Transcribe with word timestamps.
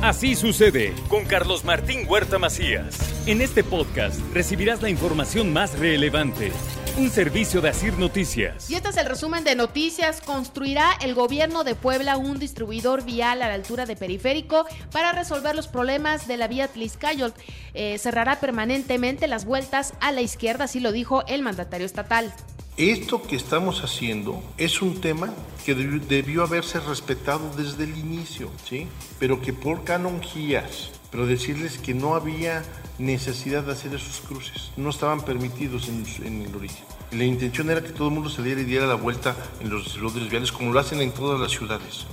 Así 0.00 0.36
sucede 0.36 0.94
con 1.08 1.24
Carlos 1.24 1.64
Martín 1.64 2.06
Huerta 2.08 2.38
Macías. 2.38 2.96
En 3.26 3.40
este 3.40 3.64
podcast 3.64 4.20
recibirás 4.32 4.80
la 4.80 4.90
información 4.90 5.52
más 5.52 5.76
relevante. 5.76 6.52
Un 6.96 7.10
servicio 7.10 7.60
de 7.60 7.70
Asir 7.70 7.98
Noticias. 7.98 8.70
Y 8.70 8.76
este 8.76 8.90
es 8.90 8.96
el 8.96 9.06
resumen 9.06 9.42
de 9.42 9.56
noticias. 9.56 10.20
Construirá 10.20 10.92
el 11.02 11.16
gobierno 11.16 11.64
de 11.64 11.74
Puebla 11.74 12.16
un 12.16 12.38
distribuidor 12.38 13.04
vial 13.04 13.42
a 13.42 13.48
la 13.48 13.54
altura 13.54 13.86
de 13.86 13.96
Periférico 13.96 14.66
para 14.92 15.10
resolver 15.10 15.56
los 15.56 15.66
problemas 15.66 16.28
de 16.28 16.36
la 16.36 16.46
vía 16.46 16.68
Tliscayol. 16.68 17.34
Eh, 17.74 17.98
cerrará 17.98 18.38
permanentemente 18.38 19.26
las 19.26 19.46
vueltas 19.46 19.94
a 20.00 20.12
la 20.12 20.20
izquierda, 20.20 20.64
así 20.64 20.78
lo 20.78 20.92
dijo 20.92 21.24
el 21.26 21.42
mandatario 21.42 21.86
estatal. 21.86 22.32
Esto 22.78 23.20
que 23.20 23.34
estamos 23.34 23.82
haciendo 23.82 24.40
es 24.56 24.82
un 24.82 25.00
tema 25.00 25.34
que 25.66 25.74
debió 25.74 26.44
haberse 26.44 26.78
respetado 26.78 27.50
desde 27.56 27.82
el 27.82 27.98
inicio, 27.98 28.52
¿sí? 28.68 28.86
Pero 29.18 29.42
que 29.42 29.52
por 29.52 29.82
canonjías, 29.82 30.92
pero 31.10 31.26
decirles 31.26 31.78
que 31.78 31.92
no 31.92 32.14
había 32.14 32.62
necesidad 33.00 33.64
de 33.64 33.72
hacer 33.72 33.92
esos 33.96 34.20
cruces, 34.20 34.70
no 34.76 34.90
estaban 34.90 35.22
permitidos 35.22 35.88
en, 35.88 36.42
el 36.42 36.54
origen. 36.54 36.84
La 37.10 37.24
intención 37.24 37.68
era 37.68 37.82
que 37.82 37.90
todo 37.90 38.10
el 38.10 38.14
mundo 38.14 38.30
saliera 38.30 38.60
y 38.60 38.64
diera 38.64 38.86
la 38.86 38.94
vuelta 38.94 39.34
en 39.60 39.70
los 39.70 39.82
distribuidores 39.82 40.30
viales 40.30 40.52
como 40.52 40.72
lo 40.72 40.78
hacen 40.78 41.00
en 41.00 41.10
todas 41.10 41.40
las 41.40 41.50
ciudades. 41.50 42.06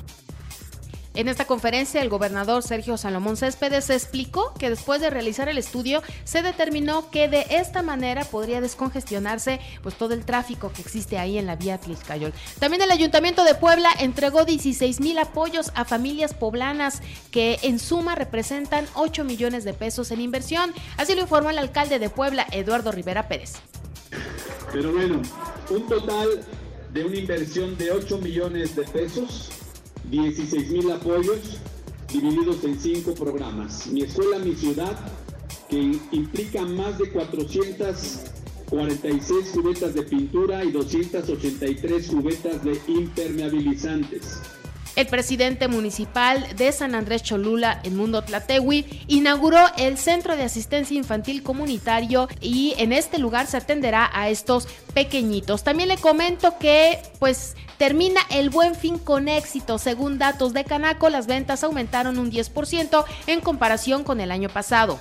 En 1.15 1.29
esta 1.29 1.45
conferencia, 1.45 2.01
el 2.01 2.09
gobernador 2.09 2.61
Sergio 2.61 2.97
Salomón 2.97 3.37
Céspedes 3.37 3.89
explicó 3.89 4.53
que 4.59 4.69
después 4.69 4.99
de 4.99 5.09
realizar 5.09 5.47
el 5.47 5.57
estudio 5.57 6.03
se 6.25 6.41
determinó 6.41 7.09
que 7.09 7.29
de 7.29 7.45
esta 7.51 7.81
manera 7.83 8.25
podría 8.25 8.59
descongestionarse 8.59 9.61
pues 9.81 9.95
todo 9.95 10.13
el 10.13 10.25
tráfico 10.25 10.73
que 10.73 10.81
existe 10.81 11.17
ahí 11.17 11.37
en 11.37 11.45
la 11.45 11.55
vía 11.55 11.77
Tliscayol. 11.77 12.33
También 12.59 12.81
el 12.81 12.91
Ayuntamiento 12.91 13.45
de 13.45 13.55
Puebla 13.55 13.91
entregó 13.97 14.43
16 14.43 14.99
mil 14.99 15.17
apoyos 15.17 15.71
a 15.73 15.85
familias 15.85 16.33
poblanas 16.33 17.01
que 17.31 17.59
en 17.61 17.79
suma 17.79 18.15
representan 18.15 18.85
8 18.95 19.23
millones 19.23 19.63
de 19.63 19.73
pesos 19.73 20.11
en 20.11 20.19
inversión. 20.19 20.73
Así 20.97 21.15
lo 21.15 21.21
informó 21.21 21.49
el 21.49 21.59
alcalde 21.59 21.97
de 21.97 22.09
Puebla, 22.09 22.45
Eduardo 22.51 22.91
Rivera 22.91 23.29
Pérez. 23.29 23.53
Pero 24.73 24.91
bueno, 24.91 25.21
un 25.69 25.87
total 25.87 26.41
de 26.91 27.05
una 27.05 27.15
inversión 27.15 27.77
de 27.77 27.91
8 27.91 28.17
millones 28.17 28.75
de 28.75 28.83
pesos 28.83 29.49
16 30.09 30.71
mil 30.71 30.91
apoyos 30.91 31.59
divididos 32.11 32.63
en 32.63 32.79
cinco 32.79 33.13
programas. 33.13 33.85
Mi 33.87 34.03
escuela, 34.03 34.39
mi 34.39 34.55
ciudad, 34.55 34.97
que 35.69 35.99
implica 36.11 36.61
más 36.61 36.97
de 36.97 37.11
446 37.11 39.49
cubetas 39.49 39.93
de 39.93 40.03
pintura 40.03 40.63
y 40.63 40.71
283 40.71 42.07
cubetas 42.07 42.63
de 42.63 42.79
impermeabilizantes. 42.87 44.39
El 44.95 45.07
presidente 45.07 45.67
municipal 45.67 46.47
de 46.55 46.71
San 46.71 46.95
Andrés 46.95 47.21
Cholula, 47.21 47.81
en 47.83 47.97
Mundo 47.97 48.21
Tlatewi, 48.21 48.85
inauguró 49.07 49.59
el 49.77 49.97
Centro 49.97 50.37
de 50.37 50.43
Asistencia 50.43 50.95
Infantil 50.95 51.43
Comunitario 51.43 52.29
y 52.39 52.75
en 52.77 52.93
este 52.93 53.17
lugar 53.17 53.45
se 53.47 53.57
atenderá 53.57 54.09
a 54.13 54.29
estos 54.29 54.67
pequeñitos. 54.93 55.63
También 55.63 55.89
le 55.89 55.97
comento 55.97 56.57
que 56.59 56.99
pues 57.19 57.55
termina 57.77 58.21
el 58.29 58.49
buen 58.49 58.73
fin 58.73 58.97
con 58.97 59.27
éxito. 59.27 59.79
Según 59.79 60.17
datos 60.17 60.53
de 60.53 60.63
Canaco, 60.63 61.09
las 61.09 61.27
ventas 61.27 61.65
aumentaron 61.65 62.17
un 62.17 62.31
10% 62.31 63.03
en 63.27 63.41
comparación 63.41 64.05
con 64.05 64.21
el 64.21 64.31
año 64.31 64.47
pasado 64.47 64.97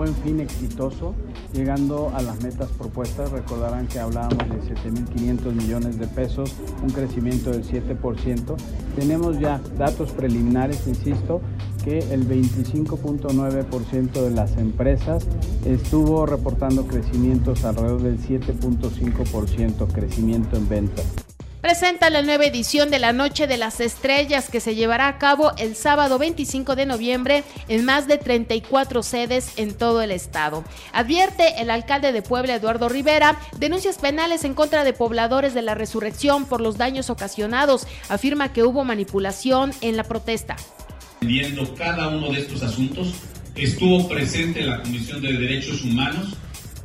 buen 0.00 0.14
fin 0.14 0.40
exitoso, 0.40 1.14
llegando 1.52 2.10
a 2.14 2.22
las 2.22 2.42
metas 2.42 2.70
propuestas. 2.70 3.32
Recordarán 3.32 3.86
que 3.86 3.98
hablábamos 3.98 4.48
de 4.48 4.74
7.500 4.74 5.52
millones 5.52 5.98
de 5.98 6.06
pesos, 6.06 6.54
un 6.82 6.88
crecimiento 6.88 7.50
del 7.50 7.64
7%. 7.64 8.56
Tenemos 8.96 9.38
ya 9.38 9.60
datos 9.76 10.12
preliminares, 10.12 10.86
insisto, 10.86 11.42
que 11.84 11.98
el 12.14 12.26
25.9% 12.26 14.10
de 14.10 14.30
las 14.30 14.56
empresas 14.56 15.26
estuvo 15.66 16.24
reportando 16.24 16.86
crecimientos 16.86 17.66
alrededor 17.66 18.00
del 18.00 18.18
7.5% 18.18 19.86
crecimiento 19.92 20.56
en 20.56 20.66
ventas 20.66 21.29
presenta 21.60 22.08
la 22.08 22.22
nueva 22.22 22.46
edición 22.46 22.90
de 22.90 22.98
la 22.98 23.12
Noche 23.12 23.46
de 23.46 23.56
las 23.56 23.80
Estrellas 23.80 24.48
que 24.48 24.60
se 24.60 24.74
llevará 24.74 25.08
a 25.08 25.18
cabo 25.18 25.52
el 25.58 25.76
sábado 25.76 26.18
25 26.18 26.74
de 26.74 26.86
noviembre 26.86 27.44
en 27.68 27.84
más 27.84 28.08
de 28.08 28.18
34 28.18 29.02
sedes 29.02 29.52
en 29.56 29.74
todo 29.74 30.00
el 30.02 30.10
estado. 30.10 30.64
Advierte 30.92 31.60
el 31.60 31.70
alcalde 31.70 32.12
de 32.12 32.22
Puebla, 32.22 32.54
Eduardo 32.54 32.88
Rivera, 32.88 33.38
denuncias 33.58 33.98
penales 33.98 34.44
en 34.44 34.54
contra 34.54 34.84
de 34.84 34.92
pobladores 34.92 35.52
de 35.52 35.62
la 35.62 35.74
resurrección 35.74 36.46
por 36.46 36.60
los 36.60 36.78
daños 36.78 37.10
ocasionados. 37.10 37.86
Afirma 38.08 38.52
que 38.52 38.64
hubo 38.64 38.84
manipulación 38.84 39.72
en 39.82 39.96
la 39.96 40.04
protesta. 40.04 40.56
Viendo 41.20 41.74
cada 41.74 42.08
uno 42.08 42.32
de 42.32 42.40
estos 42.40 42.62
asuntos, 42.62 43.12
estuvo 43.54 44.08
presente 44.08 44.62
la 44.62 44.82
Comisión 44.82 45.20
de 45.20 45.34
Derechos 45.34 45.82
Humanos 45.82 46.36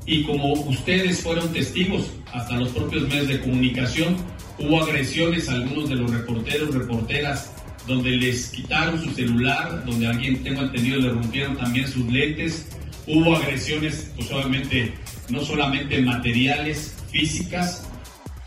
y 0.05 0.23
como 0.23 0.53
ustedes 0.53 1.21
fueron 1.21 1.51
testigos, 1.51 2.07
hasta 2.33 2.57
los 2.57 2.69
propios 2.69 3.07
medios 3.07 3.27
de 3.27 3.39
comunicación, 3.39 4.17
Hubo 4.57 4.83
agresiones 4.83 5.49
a 5.49 5.53
algunos 5.53 5.89
de 5.89 5.95
los 5.95 6.11
reporteros, 6.11 6.73
reporteras, 6.73 7.51
donde 7.87 8.11
les 8.11 8.49
quitaron 8.49 9.03
su 9.03 9.11
celular, 9.11 9.83
donde 9.85 10.07
alguien, 10.07 10.43
tengo 10.43 10.61
entendido, 10.61 10.99
le 10.99 11.09
rompieron 11.09 11.57
también 11.57 11.87
sus 11.87 12.05
lentes. 12.11 12.67
Hubo 13.07 13.35
agresiones, 13.35 14.11
pues 14.15 14.31
obviamente, 14.31 14.93
no 15.29 15.41
solamente 15.41 16.01
materiales, 16.01 16.95
físicas, 17.11 17.85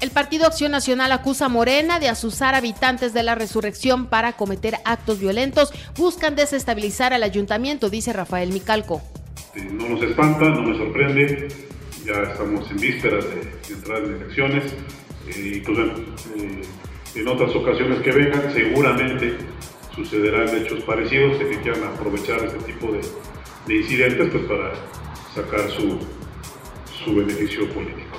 el 0.00 0.12
Partido 0.12 0.46
Acción 0.46 0.70
Nacional 0.70 1.10
acusa 1.10 1.46
a 1.46 1.48
Morena 1.48 1.98
de 1.98 2.08
asusar 2.08 2.54
habitantes 2.54 3.12
de 3.12 3.24
la 3.24 3.34
resurrección 3.34 4.06
para 4.06 4.34
cometer 4.34 4.76
actos 4.84 5.18
violentos. 5.18 5.72
Buscan 5.96 6.36
desestabilizar 6.36 7.12
al 7.12 7.24
ayuntamiento, 7.24 7.90
dice 7.90 8.12
Rafael 8.12 8.52
Micalco. 8.52 9.02
No 9.72 9.88
nos 9.88 10.02
espanta, 10.04 10.50
no 10.50 10.62
me 10.62 10.78
sorprende. 10.78 11.48
Ya 12.06 12.12
estamos 12.30 12.70
en 12.70 12.76
vísperas 12.76 13.24
de 13.24 13.74
entrar 13.74 14.04
en 14.04 14.14
elecciones 14.22 14.72
y 15.36 15.60
pues 15.60 15.78
bueno, 15.78 15.92
eh, 16.36 16.62
en 17.14 17.28
otras 17.28 17.54
ocasiones 17.54 18.00
que 18.00 18.12
vengan 18.12 18.52
seguramente 18.52 19.36
sucederán 19.94 20.48
hechos 20.56 20.82
parecidos 20.84 21.38
de 21.38 21.48
que 21.48 21.60
quieran 21.60 21.84
aprovechar 21.84 22.44
este 22.44 22.72
tipo 22.72 22.92
de, 22.92 23.00
de 23.66 23.76
incidentes 23.76 24.28
pues 24.30 24.44
para 24.44 24.72
sacar 25.34 25.70
su 25.70 27.14
beneficio 27.14 27.68
político. 27.70 28.17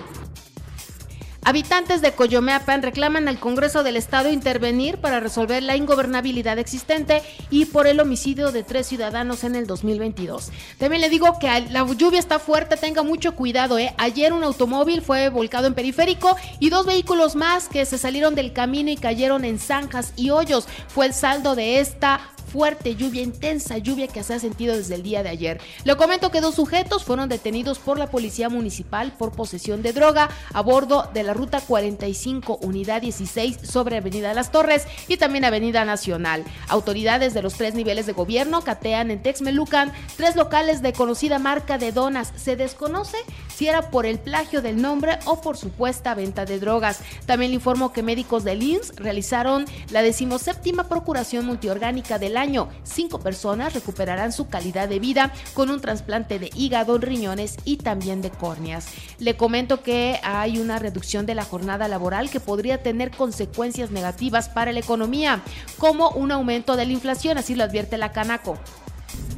Habitantes 1.49 2.03
de 2.03 2.11
Coyomeapan 2.11 2.83
reclaman 2.83 3.27
al 3.27 3.39
Congreso 3.39 3.81
del 3.81 3.95
Estado 3.95 4.29
intervenir 4.29 4.99
para 4.99 5.19
resolver 5.19 5.63
la 5.63 5.75
ingobernabilidad 5.75 6.59
existente 6.59 7.23
y 7.49 7.65
por 7.65 7.87
el 7.87 7.99
homicidio 7.99 8.51
de 8.51 8.61
tres 8.61 8.85
ciudadanos 8.85 9.43
en 9.43 9.55
el 9.55 9.65
2022. 9.65 10.51
También 10.77 11.01
le 11.01 11.09
digo 11.09 11.39
que 11.39 11.47
la 11.71 11.87
lluvia 11.91 12.19
está 12.19 12.37
fuerte, 12.37 12.77
tenga 12.77 13.01
mucho 13.01 13.33
cuidado. 13.33 13.79
¿eh? 13.79 13.95
Ayer 13.97 14.31
un 14.31 14.43
automóvil 14.43 15.01
fue 15.01 15.29
volcado 15.29 15.65
en 15.65 15.73
periférico 15.73 16.37
y 16.59 16.69
dos 16.69 16.85
vehículos 16.85 17.35
más 17.35 17.67
que 17.67 17.83
se 17.87 17.97
salieron 17.97 18.35
del 18.35 18.53
camino 18.53 18.91
y 18.91 18.95
cayeron 18.95 19.43
en 19.43 19.57
zanjas 19.57 20.13
y 20.15 20.29
hoyos. 20.29 20.67
Fue 20.87 21.07
el 21.07 21.15
saldo 21.15 21.55
de 21.55 21.79
esta 21.79 22.21
fuerte 22.49 22.95
lluvia, 22.95 23.21
intensa 23.21 23.77
lluvia 23.77 24.07
que 24.07 24.23
se 24.23 24.33
ha 24.33 24.39
sentido 24.39 24.75
desde 24.75 24.95
el 24.95 25.03
día 25.03 25.23
de 25.23 25.29
ayer. 25.29 25.61
Le 25.83 25.95
comento 25.95 26.31
que 26.31 26.41
dos 26.41 26.55
sujetos 26.55 27.03
fueron 27.03 27.29
detenidos 27.29 27.79
por 27.79 27.99
la 27.99 28.07
Policía 28.07 28.49
Municipal 28.49 29.13
por 29.17 29.31
posesión 29.31 29.81
de 29.81 29.93
droga 29.93 30.29
a 30.53 30.61
bordo 30.61 31.09
de 31.13 31.23
la 31.23 31.33
Ruta 31.33 31.61
45, 31.61 32.59
Unidad 32.61 33.01
16, 33.01 33.59
sobre 33.63 33.97
Avenida 33.97 34.33
Las 34.33 34.51
Torres 34.51 34.85
y 35.07 35.17
también 35.17 35.45
Avenida 35.45 35.85
Nacional. 35.85 36.43
Autoridades 36.67 37.33
de 37.33 37.41
los 37.41 37.53
tres 37.53 37.73
niveles 37.73 38.05
de 38.05 38.13
gobierno 38.13 38.63
catean 38.63 39.11
en 39.11 39.21
Texmelucan 39.21 39.93
tres 40.17 40.35
locales 40.35 40.81
de 40.81 40.93
conocida 40.93 41.39
marca 41.39 41.77
de 41.77 41.91
donas. 41.91 42.33
Se 42.35 42.55
desconoce 42.55 43.17
si 43.53 43.67
era 43.67 43.91
por 43.91 44.05
el 44.05 44.19
plagio 44.19 44.61
del 44.61 44.81
nombre 44.81 45.19
o 45.25 45.41
por 45.41 45.57
supuesta 45.57 46.15
venta 46.15 46.45
de 46.45 46.59
drogas. 46.59 47.01
También 47.25 47.51
le 47.51 47.55
informo 47.55 47.93
que 47.93 48.03
médicos 48.03 48.43
del 48.43 48.63
INS 48.63 48.95
realizaron 48.95 49.65
la 49.91 50.01
decimoséptima 50.01 50.87
procuración 50.87 51.45
multiorgánica 51.45 52.19
del 52.19 52.37
año. 52.39 52.69
Cinco 52.83 53.19
personas 53.19 53.73
recuperarán 53.75 54.31
su 54.31 54.47
calidad 54.47 54.89
de 54.89 54.99
vida 54.99 55.31
con 55.53 55.69
un 55.69 55.79
trasplante 55.79 56.39
de 56.39 56.49
hígado, 56.55 56.97
riñones 56.97 57.57
y 57.65 57.77
también 57.77 58.21
de 58.21 58.31
córneas. 58.31 58.87
Le 59.19 59.37
comento 59.37 59.83
que 59.83 60.19
hay 60.23 60.57
una 60.57 60.79
reducción 60.79 61.27
de 61.27 61.35
la 61.35 61.43
jornada 61.43 61.87
laboral 61.87 62.31
que 62.31 62.39
podría 62.39 62.81
tener 62.81 63.11
consecuencias 63.11 63.91
negativas 63.91 64.49
para 64.49 64.71
la 64.71 64.79
economía, 64.79 65.43
como 65.77 66.09
un 66.09 66.31
aumento 66.31 66.75
de 66.75 66.85
la 66.85 66.93
inflación, 66.93 67.37
así 67.37 67.53
lo 67.53 67.63
advierte 67.63 67.97
la 67.97 68.11
Canaco. 68.11 68.57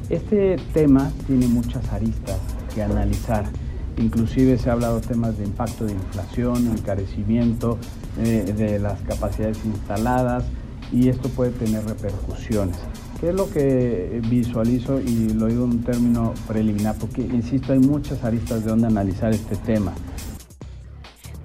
Este 0.08 0.56
tema 0.72 1.10
tiene 1.26 1.46
muchas 1.48 1.86
aristas 1.92 2.38
que 2.74 2.82
analizar. 2.82 3.44
Inclusive 3.98 4.58
se 4.58 4.70
ha 4.70 4.72
hablado 4.72 5.00
de 5.00 5.06
temas 5.06 5.36
de 5.36 5.44
impacto 5.44 5.84
de 5.84 5.92
inflación, 5.92 6.66
encarecimiento 6.66 7.78
eh, 8.18 8.52
de 8.56 8.78
las 8.78 9.00
capacidades 9.02 9.58
instaladas 9.64 10.44
y 10.92 11.08
esto 11.08 11.28
puede 11.30 11.50
tener 11.50 11.84
repercusiones. 11.84 12.76
¿Qué 13.20 13.30
es 13.30 13.34
lo 13.34 13.48
que 13.48 14.20
visualizo 14.28 15.00
y 15.00 15.30
lo 15.30 15.46
digo 15.46 15.64
en 15.64 15.70
un 15.70 15.82
término 15.84 16.34
preliminar? 16.48 16.96
Porque, 16.98 17.22
insisto, 17.22 17.72
hay 17.72 17.78
muchas 17.78 18.24
aristas 18.24 18.64
de 18.64 18.70
donde 18.70 18.88
analizar 18.88 19.32
este 19.32 19.56
tema. 19.56 19.92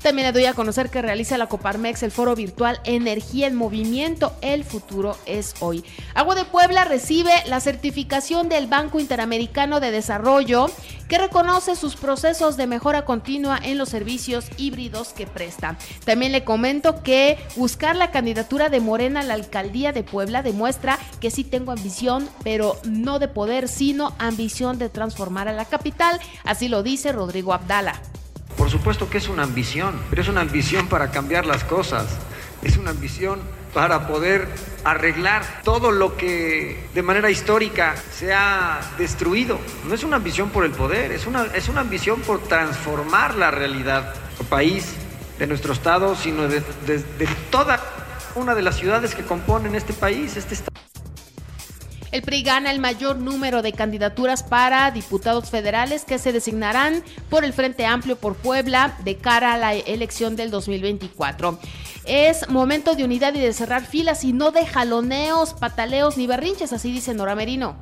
También 0.07 0.27
le 0.27 0.31
doy 0.31 0.45
a 0.45 0.53
conocer 0.53 0.89
que 0.89 1.01
realiza 1.01 1.37
la 1.37 1.47
Coparmex 1.47 2.01
el 2.01 2.11
foro 2.11 2.33
virtual 2.33 2.79
Energía 2.85 3.45
en 3.45 3.55
Movimiento. 3.55 4.31
El 4.39 4.63
futuro 4.63 5.17
es 5.25 5.53
hoy. 5.59 5.83
Agua 6.13 6.33
de 6.33 6.45
Puebla 6.45 6.85
recibe 6.85 7.33
la 7.47 7.59
certificación 7.59 8.47
del 8.47 8.67
Banco 8.67 9.01
Interamericano 9.01 9.81
de 9.81 9.91
Desarrollo 9.91 10.67
que 11.09 11.17
reconoce 11.17 11.75
sus 11.75 11.97
procesos 11.97 12.55
de 12.55 12.67
mejora 12.67 13.03
continua 13.03 13.59
en 13.61 13.77
los 13.77 13.89
servicios 13.89 14.45
híbridos 14.55 15.09
que 15.09 15.27
presta. 15.27 15.77
También 16.05 16.31
le 16.31 16.45
comento 16.45 17.03
que 17.03 17.37
buscar 17.57 17.97
la 17.97 18.11
candidatura 18.11 18.69
de 18.69 18.79
Morena 18.79 19.19
a 19.19 19.23
la 19.23 19.33
alcaldía 19.33 19.91
de 19.91 20.03
Puebla 20.03 20.41
demuestra 20.41 20.99
que 21.19 21.31
sí 21.31 21.43
tengo 21.43 21.73
ambición, 21.73 22.29
pero 22.45 22.77
no 22.85 23.19
de 23.19 23.27
poder, 23.27 23.67
sino 23.67 24.15
ambición 24.19 24.79
de 24.79 24.87
transformar 24.87 25.49
a 25.49 25.53
la 25.53 25.65
capital. 25.65 26.17
Así 26.45 26.69
lo 26.69 26.81
dice 26.81 27.11
Rodrigo 27.11 27.51
Abdala. 27.51 28.01
Por 28.57 28.69
supuesto 28.71 29.09
que 29.09 29.19
es 29.19 29.29
una 29.29 29.43
ambición, 29.43 30.01
pero 30.09 30.21
es 30.21 30.27
una 30.27 30.41
ambición 30.41 30.87
para 30.87 31.11
cambiar 31.11 31.45
las 31.45 31.63
cosas. 31.63 32.07
Es 32.63 32.75
una 32.77 32.89
ambición 32.89 33.39
para 33.73 34.07
poder 34.07 34.47
arreglar 34.83 35.61
todo 35.63 35.91
lo 35.91 36.17
que 36.17 36.89
de 36.93 37.03
manera 37.03 37.29
histórica 37.29 37.95
se 38.11 38.33
ha 38.33 38.79
destruido. 38.97 39.59
No 39.87 39.93
es 39.93 40.03
una 40.03 40.15
ambición 40.15 40.49
por 40.49 40.65
el 40.65 40.71
poder, 40.71 41.11
es 41.11 41.27
una, 41.27 41.45
es 41.53 41.69
una 41.69 41.81
ambición 41.81 42.21
por 42.21 42.41
transformar 42.41 43.35
la 43.35 43.51
realidad 43.51 44.15
del 44.37 44.47
país, 44.47 44.95
de 45.37 45.45
nuestro 45.45 45.73
estado, 45.73 46.15
sino 46.15 46.47
de, 46.47 46.61
de 46.87 47.27
toda 47.51 47.79
una 48.33 48.55
de 48.55 48.63
las 48.63 48.77
ciudades 48.77 49.13
que 49.13 49.23
componen 49.23 49.75
este 49.75 49.93
país, 49.93 50.35
este 50.35 50.55
estado. 50.55 50.76
El 52.17 52.23
PRI 52.23 52.41
gana 52.41 52.71
el 52.71 52.79
mayor 52.79 53.17
número 53.17 53.61
de 53.61 53.73
candidaturas 53.73 54.41
para 54.41 54.89
diputados 54.89 55.51
federales 55.51 56.03
que 56.03 56.17
se 56.17 56.31
designarán 56.31 57.03
por 57.29 57.45
el 57.45 57.53
Frente 57.53 57.85
Amplio 57.85 58.15
por 58.15 58.35
Puebla 58.35 58.97
de 59.03 59.17
cara 59.17 59.53
a 59.53 59.57
la 59.59 59.75
elección 59.75 60.35
del 60.35 60.49
2024. 60.49 61.59
Es 62.05 62.49
momento 62.49 62.95
de 62.95 63.03
unidad 63.03 63.35
y 63.35 63.39
de 63.39 63.53
cerrar 63.53 63.85
filas 63.85 64.23
y 64.23 64.33
no 64.33 64.49
de 64.49 64.65
jaloneos, 64.65 65.53
pataleos 65.53 66.17
ni 66.17 66.25
berrinches, 66.25 66.73
así 66.73 66.91
dice 66.91 67.13
Nora 67.13 67.35
Merino. 67.35 67.79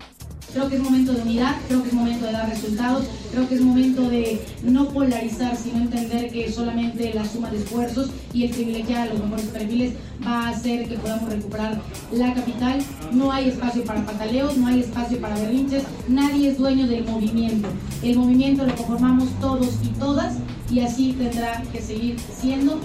Creo 0.56 0.69
que 0.69 0.78
es 0.78 0.81
momento 0.81 1.12
de 1.12 1.22
unidad, 1.22 1.57
creo 1.68 1.84
que 1.84 1.90
es 1.90 1.94
momento 1.94 2.28
de 2.28 2.31
dar 2.31 2.48
resultados, 2.48 3.04
creo 3.30 3.46
que 3.50 3.56
es 3.56 3.62
momento 3.62 4.10
de 4.10 4.42
no 4.63 4.88
polarizar, 4.88 5.54
sino 5.57 5.80
entender 5.80 6.31
que 6.31 6.50
solamente 6.50 7.13
la 7.13 7.25
suma 7.25 7.52
de 7.52 7.57
esfuerzos 7.57 8.10
y 8.31 8.46
el 8.46 8.52
privilegiar 8.52 9.02
a 9.02 9.13
los 9.13 9.22
mejores 9.22 9.48
perfiles 9.48 9.96
va 10.25 10.48
a 10.48 10.50
hacer 10.52 10.88
que 10.88 10.98
podamos 10.98 11.30
recuperar 11.30 11.81
la 12.13 12.34
capital. 12.34 12.81
No 13.12 13.34
hay 13.34 13.50
espacio 13.50 13.84
para 13.84 14.06
pataleos, 14.06 14.56
no 14.56 14.68
hay 14.68 14.80
espacio 14.80 15.19
para 15.19 15.36
berrinches, 15.36 15.84
nadie 16.07 16.52
es 16.52 16.58
dueño 16.58 16.88
del 16.88 17.04
movimiento. 17.04 17.68
El 18.01 18.18
movimiento 18.18 18.66
lo 18.66 18.74
conformamos 18.78 19.28
todos 19.42 19.74
y 19.84 19.90
todas 20.00 20.36
y 20.72 20.80
así 20.80 21.12
tendrá 21.19 21.63
que 21.74 21.81
seguir 21.81 22.16
siendo. 22.18 22.80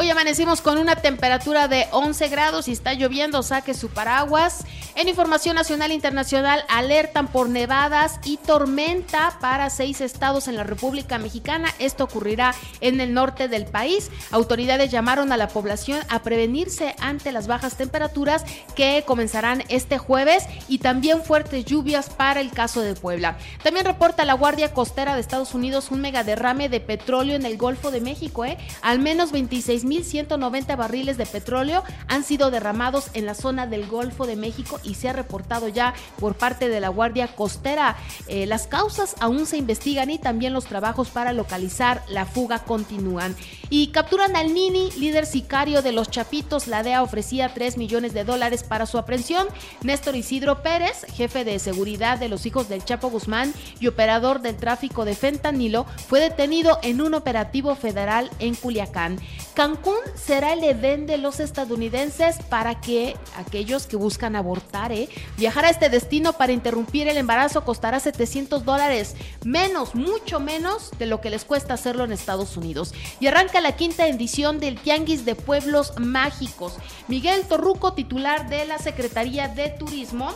Hoy 0.00 0.08
amanecimos 0.10 0.60
con 0.60 0.78
una 0.78 0.94
temperatura 0.94 1.66
de 1.66 1.88
11 1.90 2.28
grados 2.28 2.68
y 2.68 2.70
está 2.72 2.94
lloviendo, 2.94 3.42
saque 3.42 3.74
su 3.74 3.88
paraguas. 3.88 4.64
En 4.98 5.08
información 5.08 5.54
nacional 5.54 5.92
e 5.92 5.94
internacional 5.94 6.64
alertan 6.68 7.28
por 7.28 7.48
nevadas 7.48 8.18
y 8.24 8.36
tormenta 8.36 9.38
para 9.40 9.70
seis 9.70 10.00
estados 10.00 10.48
en 10.48 10.56
la 10.56 10.64
República 10.64 11.18
Mexicana. 11.18 11.72
Esto 11.78 12.02
ocurrirá 12.02 12.52
en 12.80 13.00
el 13.00 13.14
norte 13.14 13.46
del 13.46 13.64
país. 13.64 14.10
Autoridades 14.32 14.90
llamaron 14.90 15.30
a 15.30 15.36
la 15.36 15.46
población 15.46 16.00
a 16.08 16.24
prevenirse 16.24 16.96
ante 16.98 17.30
las 17.30 17.46
bajas 17.46 17.76
temperaturas 17.76 18.44
que 18.74 19.04
comenzarán 19.06 19.62
este 19.68 19.98
jueves 19.98 20.46
y 20.66 20.78
también 20.78 21.22
fuertes 21.22 21.64
lluvias 21.64 22.10
para 22.10 22.40
el 22.40 22.50
caso 22.50 22.80
de 22.80 22.96
Puebla. 22.96 23.38
También 23.62 23.86
reporta 23.86 24.24
la 24.24 24.34
Guardia 24.34 24.74
Costera 24.74 25.14
de 25.14 25.20
Estados 25.20 25.54
Unidos 25.54 25.92
un 25.92 26.00
mega 26.00 26.24
derrame 26.24 26.68
de 26.68 26.80
petróleo 26.80 27.36
en 27.36 27.46
el 27.46 27.56
Golfo 27.56 27.92
de 27.92 28.00
México. 28.00 28.44
¿eh? 28.44 28.58
Al 28.82 28.98
menos 28.98 29.30
26 29.30 29.84
1.190 29.84 30.76
barriles 30.76 31.16
de 31.16 31.26
petróleo 31.26 31.84
han 32.08 32.24
sido 32.24 32.50
derramados 32.50 33.10
en 33.14 33.26
la 33.26 33.34
zona 33.34 33.68
del 33.68 33.86
Golfo 33.86 34.26
de 34.26 34.34
México 34.34 34.80
y 34.88 34.94
se 34.94 35.08
ha 35.08 35.12
reportado 35.12 35.68
ya 35.68 35.94
por 36.18 36.34
parte 36.34 36.68
de 36.68 36.80
la 36.80 36.88
Guardia 36.88 37.28
Costera. 37.28 37.96
Eh, 38.26 38.46
las 38.46 38.66
causas 38.66 39.14
aún 39.20 39.46
se 39.46 39.58
investigan 39.58 40.10
y 40.10 40.18
también 40.18 40.52
los 40.52 40.64
trabajos 40.64 41.08
para 41.08 41.32
localizar 41.32 42.02
la 42.08 42.26
fuga 42.26 42.60
continúan. 42.60 43.36
Y 43.70 43.88
capturan 43.88 44.34
al 44.36 44.54
Nini, 44.54 44.90
líder 44.92 45.26
sicario 45.26 45.82
de 45.82 45.92
los 45.92 46.10
Chapitos. 46.10 46.66
La 46.66 46.82
DEA 46.82 47.02
ofrecía 47.02 47.52
3 47.52 47.76
millones 47.76 48.14
de 48.14 48.24
dólares 48.24 48.62
para 48.62 48.86
su 48.86 48.98
aprehensión. 48.98 49.46
Néstor 49.82 50.16
Isidro 50.16 50.62
Pérez, 50.62 51.04
jefe 51.14 51.44
de 51.44 51.58
seguridad 51.58 52.18
de 52.18 52.28
los 52.28 52.46
hijos 52.46 52.68
del 52.68 52.84
Chapo 52.84 53.10
Guzmán 53.10 53.52
y 53.80 53.86
operador 53.86 54.40
del 54.40 54.56
tráfico 54.56 55.04
de 55.04 55.14
fentanilo, 55.14 55.84
fue 56.08 56.20
detenido 56.20 56.78
en 56.82 57.00
un 57.00 57.14
operativo 57.14 57.74
federal 57.74 58.30
en 58.38 58.54
Culiacán. 58.54 59.18
Cancún 59.58 59.98
será 60.14 60.52
el 60.52 60.62
Edén 60.62 61.06
de 61.06 61.18
los 61.18 61.40
estadounidenses 61.40 62.36
para 62.48 62.80
que 62.80 63.16
aquellos 63.34 63.88
que 63.88 63.96
buscan 63.96 64.36
abortar, 64.36 64.92
¿eh? 64.92 65.08
viajar 65.36 65.64
a 65.64 65.70
este 65.70 65.88
destino 65.88 66.34
para 66.34 66.52
interrumpir 66.52 67.08
el 67.08 67.16
embarazo 67.16 67.64
costará 67.64 67.98
700 67.98 68.64
dólares, 68.64 69.16
menos, 69.44 69.96
mucho 69.96 70.38
menos 70.38 70.92
de 71.00 71.06
lo 71.06 71.20
que 71.20 71.30
les 71.30 71.44
cuesta 71.44 71.74
hacerlo 71.74 72.04
en 72.04 72.12
Estados 72.12 72.56
Unidos. 72.56 72.94
Y 73.18 73.26
arranca 73.26 73.60
la 73.60 73.74
quinta 73.74 74.06
edición 74.06 74.60
del 74.60 74.78
Tianguis 74.78 75.24
de 75.24 75.34
Pueblos 75.34 75.92
Mágicos. 75.98 76.74
Miguel 77.08 77.42
Torruco, 77.48 77.94
titular 77.94 78.48
de 78.48 78.64
la 78.64 78.78
Secretaría 78.78 79.48
de 79.48 79.70
Turismo, 79.70 80.32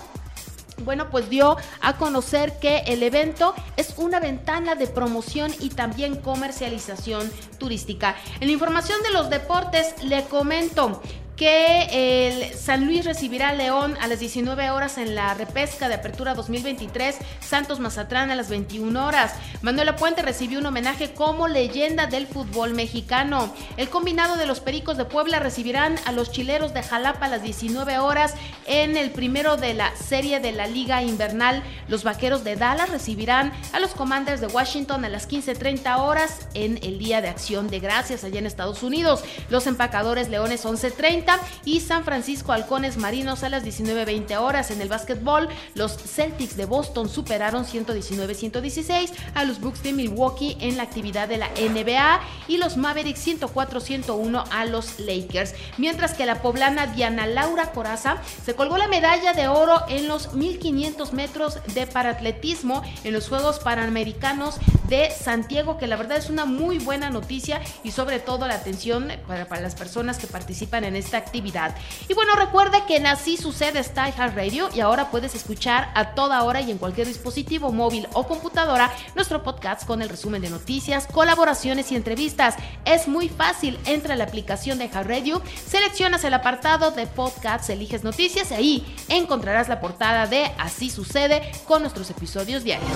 bueno, 0.85 1.11
pues 1.11 1.29
dio 1.29 1.57
a 1.81 1.97
conocer 1.97 2.59
que 2.59 2.79
el 2.87 3.03
evento 3.03 3.55
es 3.77 3.95
una 3.97 4.21
ventana 4.21 4.75
de 4.75 4.87
promoción 4.87 5.53
y 5.61 5.71
también 5.71 6.17
comercialización 6.17 7.31
turística. 7.59 8.17
En 8.41 8.49
la 8.49 8.53
información 8.53 9.03
de 9.03 9.11
los 9.11 9.31
deportes 9.31 10.03
le 10.03 10.25
comento 10.25 11.01
que 11.43 12.29
el 12.29 12.57
San 12.57 12.87
Luis 12.87 13.05
recibirá 13.05 13.49
a 13.49 13.53
León 13.53 13.99
a 14.01 14.07
las 14.07 14.21
19 14.21 14.71
horas 14.71 14.97
en 14.97 15.17
la 15.17 15.35
repesca 15.35 15.89
de 15.89 15.95
apertura 15.95 16.35
2023, 16.35 17.17
Santos 17.41 17.81
Mazatlán 17.81 18.31
a 18.31 18.37
las 18.37 18.49
21 18.49 19.05
horas. 19.05 19.35
Manuela 19.61 19.97
Puente 19.97 20.23
recibió 20.23 20.61
un 20.61 20.67
homenaje 20.67 21.15
como 21.15 21.49
leyenda 21.49 22.07
del 22.07 22.29
fútbol 22.29 22.75
mexicano. 22.75 23.53
El 23.77 23.89
combinado 23.89 24.37
de 24.37 24.47
los 24.47 24.61
Pericos 24.61 24.97
de 24.97 25.05
Puebla 25.05 25.41
recibirán 25.41 25.97
a 26.05 26.13
los 26.13 26.31
Chileros 26.31 26.75
de 26.75 26.85
Jalapa 26.85 27.27
a 27.27 27.31
las 27.31 27.43
19 27.43 27.99
horas 27.99 28.35
en 28.67 28.97
el 28.97 29.11
primero 29.11 29.57
de 29.57 29.75
la 29.75 29.97
serie 29.97 30.39
de 30.39 30.53
la 30.53 30.69
Liga 30.69 31.03
Invernal. 31.03 31.65
Los 31.89 32.05
Vaqueros 32.05 32.45
de 32.45 32.55
Dallas 32.55 32.91
recibirán 32.91 33.53
a 33.73 33.81
los 33.81 33.95
Commanders 33.95 34.41
de 34.41 34.47
Washington 34.47 35.05
a 35.05 35.09
las 35.09 35.27
15:30 35.27 35.97
horas 35.97 36.47
en 36.55 36.79
el 36.85 37.01
Día 37.01 37.21
de 37.21 37.31
Acción 37.31 37.67
de 37.67 37.81
Gracias 37.81 38.23
allá 38.23 38.39
en 38.39 38.47
Estados 38.47 38.85
Unidos. 38.85 39.25
Los 39.51 39.67
Empacadores 39.67 40.29
Leones 40.29 40.65
11:30 40.65 41.32
y 41.65 41.81
San 41.81 42.05
Francisco 42.05 42.53
Halcones 42.53 42.97
Marinos 42.97 43.43
a 43.43 43.49
las 43.49 43.65
19.20 43.65 44.37
horas. 44.41 44.71
En 44.71 44.81
el 44.81 44.89
básquetbol, 44.89 45.49
los 45.75 45.97
Celtics 45.97 46.57
de 46.57 46.67
Boston 46.67 47.09
superaron 47.09 47.65
119-116 47.65 49.11
a 49.35 49.45
los 49.45 49.61
Bucks 49.61 49.83
de 49.83 49.93
Milwaukee 49.93 50.57
en 50.61 50.77
la 50.77 50.83
actividad 50.83 51.29
de 51.29 51.39
la 51.39 51.49
NBA 51.49 52.21
y 52.49 52.57
los 52.57 52.77
Mavericks 52.77 53.27
104-101 53.27 54.45
a 54.51 54.65
los 54.65 54.99
Lakers. 54.99 55.55
Mientras 55.79 56.15
que 56.15 56.27
la 56.27 56.43
poblana 56.43 56.87
Diana 56.87 57.27
Laura 57.27 57.73
Coraza 57.73 58.19
se 58.45 58.55
colgó 58.55 58.77
la 58.77 58.89
medalla 58.89 59.33
de 59.33 59.49
oro 59.49 59.83
en 59.89 60.09
los 60.09 60.35
1500 60.35 61.13
metros 61.13 61.59
de 61.75 61.87
paratletismo 61.87 62.83
en 63.05 63.13
los 63.13 63.29
Juegos 63.29 63.59
Panamericanos 63.59 64.57
de 64.89 65.11
Santiago, 65.11 65.79
que 65.79 65.87
la 65.87 65.97
verdad 65.97 66.19
es 66.19 66.29
una 66.29 66.45
muy 66.45 66.79
buena 66.79 67.11
noticia 67.11 67.61
y 67.83 67.93
sobre 67.93 68.21
todo 68.21 68.47
la 68.47 68.55
atención 68.55 69.11
para, 69.27 69.47
para 69.47 69.63
las 69.63 69.75
personas 69.75 70.19
que 70.19 70.27
participan 70.27 70.85
en 70.85 70.97
actividad. 71.19 71.75
Y 72.09 72.15
bueno, 72.15 72.35
recuerda 72.35 72.87
que 72.87 72.97
en 72.97 73.07
Así 73.07 73.37
Sucede 73.37 73.81
está 73.81 74.11
Radio 74.29 74.69
y 74.75 74.81
ahora 74.81 75.11
puedes 75.11 75.35
escuchar 75.35 75.91
a 75.95 76.15
toda 76.15 76.43
hora 76.45 76.61
y 76.61 76.71
en 76.71 76.79
cualquier 76.79 77.07
dispositivo 77.07 77.73
móvil 77.73 78.07
o 78.13 78.27
computadora 78.27 78.93
nuestro 79.15 79.43
podcast 79.43 79.87
con 79.87 80.03
el 80.03 80.09
resumen 80.09 80.43
de 80.43 80.51
noticias, 80.51 81.07
colaboraciones 81.07 81.91
y 81.91 81.97
entrevistas. 81.97 82.57
Es 82.85 83.09
muy 83.09 83.29
fácil, 83.29 83.79
entra 83.85 84.15
a 84.15 84.17
la 84.17 84.25
aplicación 84.25 84.79
de 84.79 84.89
Radio, 84.93 85.43
seleccionas 85.67 86.23
el 86.25 86.35
apartado 86.35 86.91
de 86.91 87.07
podcasts, 87.07 87.71
eliges 87.71 88.05
noticias 88.05 88.51
y 88.51 88.55
ahí 88.55 88.97
encontrarás 89.09 89.69
la 89.69 89.81
portada 89.81 90.27
de 90.27 90.53
Así 90.59 90.91
Sucede 90.91 91.51
con 91.67 91.83
nuestros 91.83 92.11
episodios 92.11 92.63
diarios. 92.63 92.91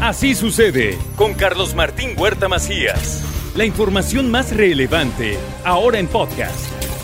Así 0.00 0.34
sucede 0.34 0.98
con 1.16 1.34
Carlos 1.34 1.74
Martín 1.74 2.14
Huerta 2.16 2.48
Macías. 2.48 3.22
La 3.54 3.64
información 3.64 4.30
más 4.30 4.54
relevante 4.54 5.38
ahora 5.64 5.98
en 5.98 6.08
podcast. 6.08 6.79